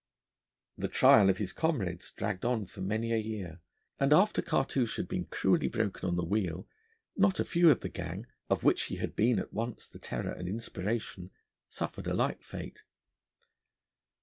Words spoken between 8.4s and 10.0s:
of which he had been at once the